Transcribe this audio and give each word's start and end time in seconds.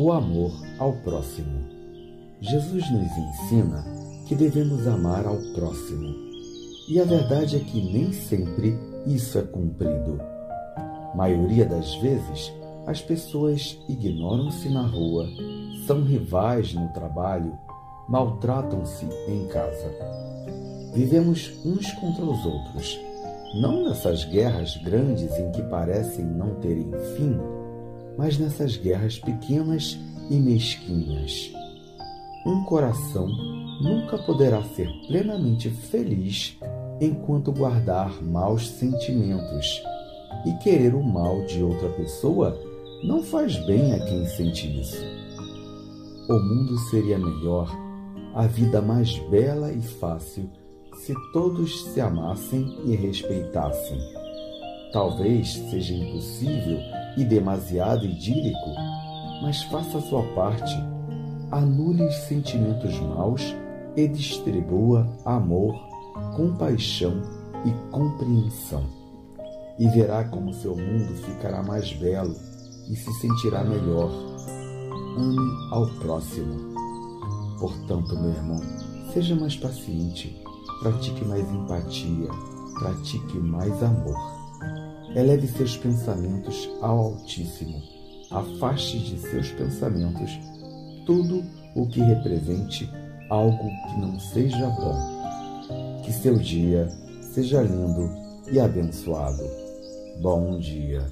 o 0.00 0.12
amor 0.12 0.52
ao 0.78 0.92
próximo. 0.92 1.58
Jesus 2.40 2.88
nos 2.88 3.10
ensina 3.18 3.84
que 4.28 4.36
devemos 4.36 4.86
amar 4.86 5.26
ao 5.26 5.38
próximo. 5.54 6.14
E 6.88 7.00
a 7.00 7.04
verdade 7.04 7.56
é 7.56 7.58
que 7.58 7.80
nem 7.80 8.12
sempre 8.12 8.78
isso 9.08 9.36
é 9.38 9.42
cumprido. 9.42 10.20
Maioria 11.16 11.66
das 11.66 11.96
vezes, 11.96 12.52
as 12.86 13.02
pessoas 13.02 13.76
ignoram-se 13.88 14.68
na 14.68 14.86
rua, 14.86 15.26
são 15.84 16.04
rivais 16.04 16.72
no 16.72 16.88
trabalho, 16.92 17.58
maltratam-se 18.08 19.04
em 19.26 19.48
casa. 19.48 19.92
Vivemos 20.94 21.50
uns 21.64 21.90
contra 21.94 22.24
os 22.24 22.46
outros, 22.46 23.00
não 23.60 23.88
nessas 23.88 24.24
guerras 24.26 24.76
grandes 24.76 25.36
em 25.36 25.50
que 25.50 25.62
parecem 25.62 26.24
não 26.24 26.54
terem 26.60 26.88
fim, 27.16 27.57
mas 28.18 28.36
nessas 28.36 28.76
guerras 28.76 29.16
pequenas 29.16 29.96
e 30.28 30.34
mesquinhas. 30.34 31.52
Um 32.44 32.64
coração 32.64 33.28
nunca 33.80 34.18
poderá 34.18 34.60
ser 34.74 34.90
plenamente 35.06 35.70
feliz 35.70 36.58
enquanto 37.00 37.52
guardar 37.52 38.20
maus 38.22 38.68
sentimentos. 38.68 39.80
E 40.44 40.52
querer 40.62 40.94
o 40.94 41.02
mal 41.02 41.44
de 41.46 41.62
outra 41.62 41.88
pessoa 41.90 42.58
não 43.04 43.22
faz 43.22 43.56
bem 43.66 43.92
a 43.92 44.04
quem 44.04 44.26
sente 44.26 44.80
isso. 44.80 45.04
O 46.28 46.34
mundo 46.34 46.76
seria 46.90 47.18
melhor, 47.18 47.70
a 48.34 48.46
vida 48.46 48.82
mais 48.82 49.16
bela 49.30 49.72
e 49.72 49.80
fácil, 49.80 50.50
se 50.94 51.14
todos 51.32 51.84
se 51.84 52.00
amassem 52.00 52.78
e 52.84 52.94
respeitassem. 52.94 53.98
Talvez 54.92 55.54
seja 55.70 55.94
impossível 55.94 56.78
e 57.18 57.24
demasiado 57.24 58.06
idílico, 58.06 58.70
mas 59.42 59.64
faça 59.64 59.98
a 59.98 60.02
sua 60.02 60.22
parte. 60.34 60.72
Anule 61.50 62.04
os 62.04 62.14
sentimentos 62.14 62.98
maus 63.00 63.56
e 63.96 64.06
distribua 64.06 65.08
amor, 65.24 65.74
compaixão 66.36 67.20
e 67.64 67.90
compreensão. 67.90 68.84
E 69.78 69.88
verá 69.88 70.24
como 70.24 70.54
seu 70.54 70.76
mundo 70.76 71.12
ficará 71.24 71.60
mais 71.62 71.92
belo 71.94 72.36
e 72.88 72.94
se 72.94 73.12
sentirá 73.14 73.64
melhor. 73.64 74.10
Ame 75.16 75.72
ao 75.72 75.86
próximo. 75.98 76.54
Portanto, 77.58 78.16
meu 78.16 78.30
irmão, 78.30 78.60
seja 79.12 79.34
mais 79.34 79.56
paciente, 79.56 80.40
pratique 80.80 81.24
mais 81.24 81.50
empatia, 81.50 82.28
pratique 82.78 83.38
mais 83.38 83.82
amor. 83.82 84.47
Eleve 85.18 85.48
seus 85.48 85.76
pensamentos 85.76 86.70
ao 86.80 87.06
Altíssimo. 87.06 87.82
Afaste 88.30 89.00
de 89.00 89.18
seus 89.18 89.50
pensamentos 89.50 90.38
tudo 91.04 91.42
o 91.74 91.88
que 91.88 91.98
represente 92.00 92.88
algo 93.28 93.68
que 93.88 94.00
não 94.00 94.20
seja 94.20 94.68
bom. 94.68 96.02
Que 96.04 96.12
seu 96.12 96.36
dia 96.36 96.88
seja 97.20 97.62
lindo 97.62 98.08
e 98.52 98.60
abençoado. 98.60 99.42
Bom 100.22 100.56
dia. 100.60 101.04